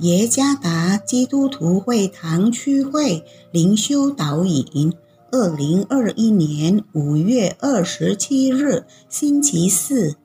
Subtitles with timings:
[0.00, 3.22] 耶加达基督徒会堂区会
[3.52, 4.94] 灵修导引，
[5.30, 10.16] 二零二一年五月二十七日，星期四，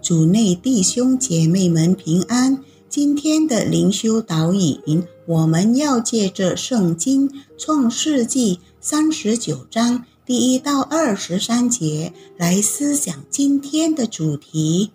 [0.00, 2.64] 主内弟兄姐妹们平安。
[2.88, 14.90] 今天的灵修导引，我们要借着圣经创世纪三十九章第一到二十三节来思想今天的主题：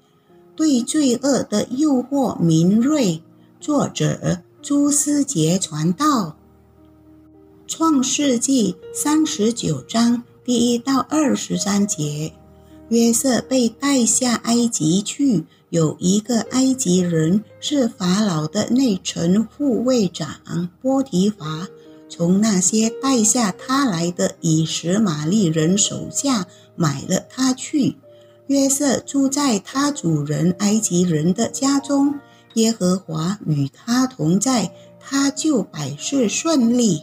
[0.56, 3.22] 对罪恶的诱惑敏锐。
[3.64, 6.06] 作者朱思杰传道，
[7.66, 12.34] 《创世纪》三十九章第一到二十三节，
[12.90, 15.46] 约瑟被带下埃及去。
[15.70, 21.70] 有一个埃及人是法老的内臣护卫长波提乏，
[22.10, 27.96] 从那些带下他来的以实玛利人手下买了他去。
[28.48, 32.20] 约瑟住在他主人埃及人的家中。
[32.56, 37.02] 耶和华与他同在，他就百事顺利。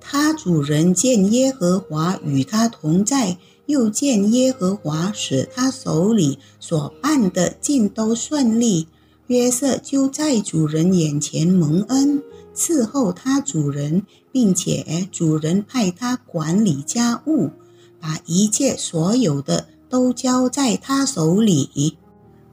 [0.00, 3.36] 他主人见耶和华与他同在，
[3.66, 8.86] 又见耶和华使他手里所办的尽都顺利，
[9.26, 12.22] 约瑟就在主人眼前蒙恩，
[12.54, 17.50] 伺候他主人，并且主人派他管理家务，
[18.00, 21.96] 把一切所有的都交在他手里。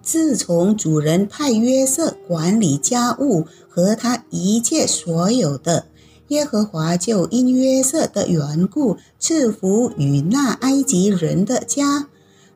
[0.03, 5.85] 自从主人派约瑟管理家务和他一切所有的，
[6.27, 12.09] 耶和华就因约瑟的缘故赐福与那埃及人的家，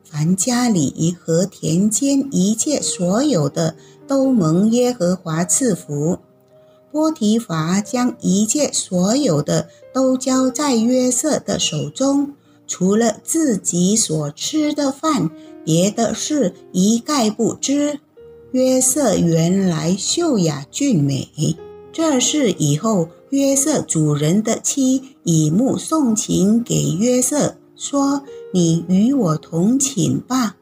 [0.04, 3.74] 凡家里和田间一切所有的
[4.06, 6.18] 都蒙耶和华赐福。
[6.92, 12.32] 波提乏将一切所有的都交在约瑟的手中，
[12.68, 15.28] 除了自己所吃的饭。
[15.64, 17.98] 别的事一概不知。
[18.52, 21.28] 约瑟原来秀雅俊美，
[21.92, 28.22] 这事以后约瑟主人的妻以目送情给约瑟，说
[28.54, 30.56] ：“你与我同寝吧。”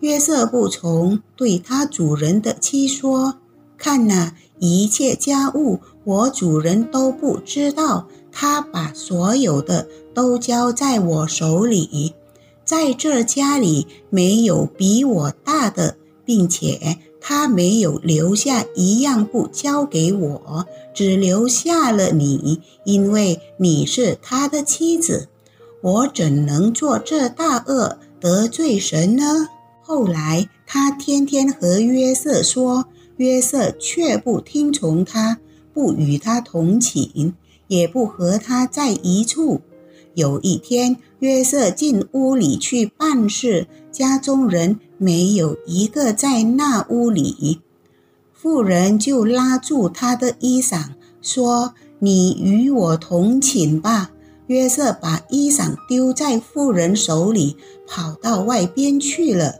[0.00, 3.34] 约瑟不从，对他主人的妻说
[3.76, 8.08] ：“看呐，一切家务我主人都不知道，
[8.40, 12.14] 他把所有的都交在我手里。”
[12.64, 25.28] 在这家里没有比我大的，并且他没有留下一样不交给我，只留下了你，因为你是他的妻子。
[25.80, 29.48] 我怎能做这大恶得罪神呢？
[29.82, 32.84] 后来他天天和约瑟说，
[33.16, 35.38] 约瑟却不听从他，
[35.72, 37.32] 不与他同寝，
[37.68, 39.60] 也不和他在一处。
[40.14, 47.60] 有一天，约瑟进屋里去办事，家中人没有一个在那屋里。
[48.32, 50.90] 妇人就拉住他的衣裳，
[51.22, 54.10] 说：“你与我同寝吧。”
[54.48, 57.56] 约瑟把衣裳丢在妇人手里，
[57.86, 59.56] 跑到外边去了。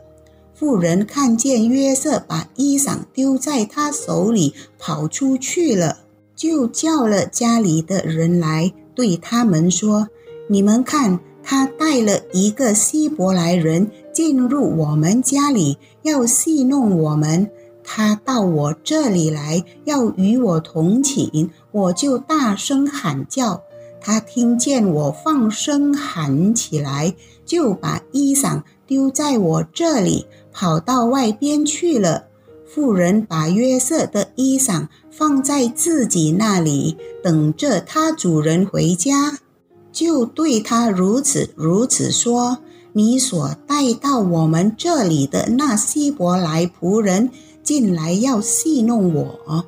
[0.55, 5.99] 妇人看见约瑟把衣裳丢在他手里，跑出去了，
[6.39, 10.07] 就叫了家里的人来，对他们说。
[10.47, 17.51] 你们看，他带了一个希伯来人进入我们家里，要戏弄我们。
[17.83, 23.61] 他到我这里来，要与我同寝，我就大声喊叫。
[23.99, 27.13] 他听见我放声喊起来，
[27.45, 32.28] 就把衣裳丢在我这里，跑到外边去了。
[32.71, 39.39] 妇人把约瑟的衣裳放在自己那里，等着他主人回家。
[39.91, 42.59] 就对他如此如此说
[42.93, 47.31] ：“你所带到我们这里的那希伯来仆人
[47.63, 49.65] 进来要戏弄我，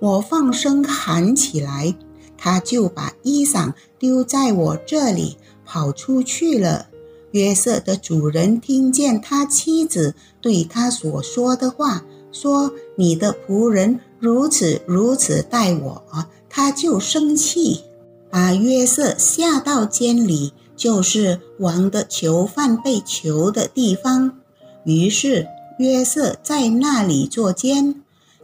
[0.00, 1.94] 我放声喊起来，
[2.36, 6.88] 他就把衣裳丢在我这里，跑出去了。”
[7.32, 12.04] 约瑟的主人听见他妻子对他所说的话，
[12.34, 16.02] 说：“你的仆人如此如此待我，
[16.50, 17.80] 他就生气。”
[18.28, 24.38] 把约瑟下到监里，就是王的囚犯被囚的地方。
[24.84, 25.46] 于是
[25.78, 28.02] 约瑟在那里坐监，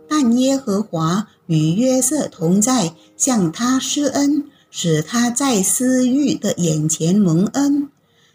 [0.08, 7.88] 但耶和华与约瑟同在，向他施恩，使他在私欲的眼前蒙恩。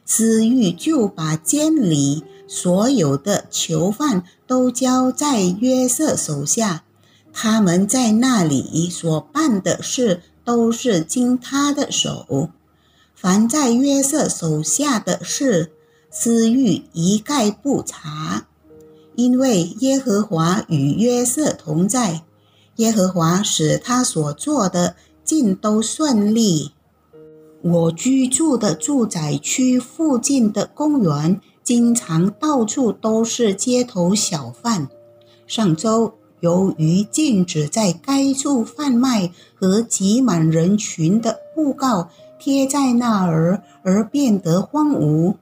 [0.06, 6.84] 私欲就把监里所有的囚犯都交在约瑟手下，
[7.34, 10.22] 他们在那里所办的事。
[10.46, 12.52] 都是经他的手，
[13.16, 15.72] 凡在约瑟手下的事，
[16.12, 18.46] 私欲一概不查，
[19.16, 22.22] 因为耶和华与约瑟同在。
[22.76, 26.74] 耶和华使他所做的尽都顺利。
[27.68, 34.88] 我居住的住宅区附近的公园，经常到处都是街头小贩。
[35.48, 42.08] 上周，由于禁止在该处贩卖和挤满人群的布告
[42.38, 45.34] 贴在那儿，而变得荒芜，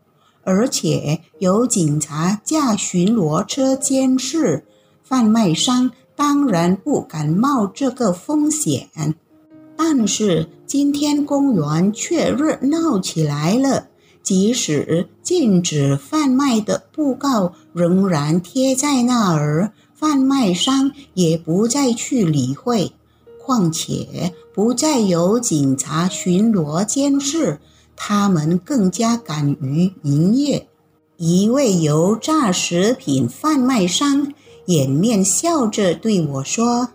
[0.46, 4.64] 而且有警察驾巡逻车监视，
[5.04, 8.88] 贩卖商当然不敢冒这个风险。
[9.76, 13.88] 但是今天公园却热闹起来了，
[14.22, 22.92] 即使禁止贩卖的布告仍然贴在那儿，贩卖商也不再去理会。
[23.46, 27.60] 况且不再有警察巡逻监视，
[27.96, 30.68] 他们更加敢于营业。
[31.18, 34.34] 一位油炸食品贩卖商
[34.66, 36.90] 掩面笑着对我说：“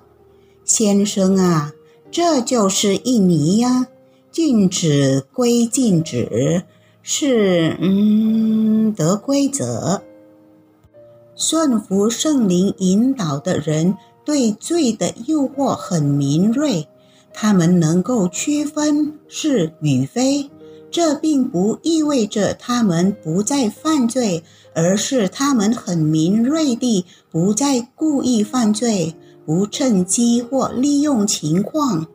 [0.64, 1.72] 先生啊。”
[2.10, 3.86] 这就是印尼呀，
[4.30, 6.62] 禁止归禁止，
[7.02, 10.02] 是嗯的规则。
[11.36, 16.88] 顺服圣灵引导的人对罪的诱惑很敏锐，
[17.32, 20.50] 他们能够区分是与非。
[20.90, 24.42] 这并不意味着他们不再犯罪，
[24.74, 29.14] 而是他们很敏锐地不再故意犯罪。
[29.48, 32.06] 不趁机或利用情况，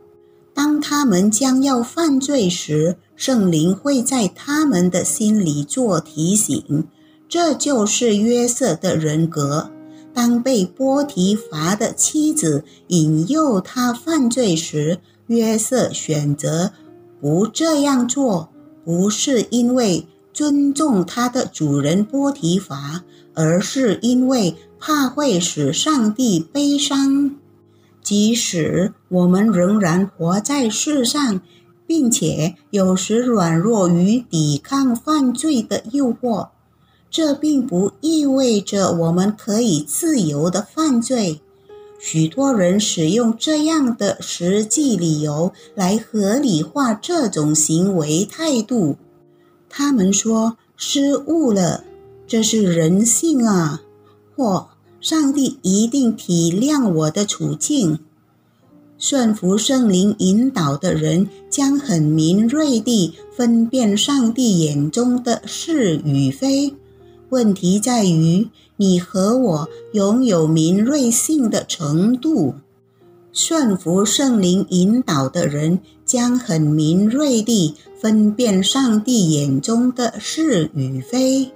[0.54, 6.88] 当他们将要犯罪时，圣灵会在他们的心里做提醒。
[7.28, 9.72] 这就是约瑟的人格。
[10.14, 16.72] 当被波提乏的妻子引诱他犯罪时，约瑟选择
[17.20, 18.50] 不这样做，
[18.86, 23.04] 不是因为尊重他的主人波提乏，
[23.34, 24.56] 而是因为。
[24.86, 27.38] 怕会使上帝悲伤，
[28.02, 31.40] 即使我们仍然活在世上，
[31.88, 36.50] 并且有时软弱于抵抗犯罪的诱惑，
[37.10, 41.40] 这并不意味着我们可以自由的犯罪。
[41.98, 48.98] 许多人使用这样的实际理由来合理化这种行为态度。
[49.76, 51.84] 他们说失误了，
[52.28, 53.82] 这是人性啊，
[54.36, 54.68] 或。
[55.02, 58.00] 上帝一定体谅我的处境。
[58.98, 66.74] 顺服圣灵引导的人将很敏锐地分辨上帝眼中的是与非。
[67.28, 68.48] 问题在于
[68.78, 72.54] 你和我拥有敏锐性的程度。
[73.34, 81.52] 顺服圣灵引导的人将很敏锐地分辨上帝眼中的是与非。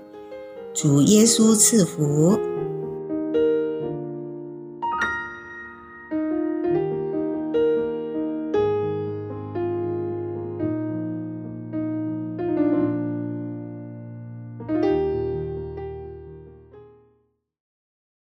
[0.74, 2.57] 主耶稣赐福。